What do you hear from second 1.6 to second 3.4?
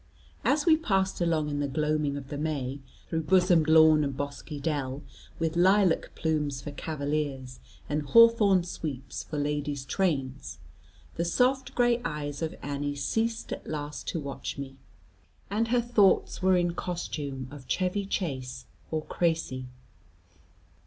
gloaming of the May, through